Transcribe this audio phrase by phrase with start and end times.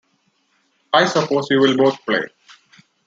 [0.91, 2.23] I suppose you will both play.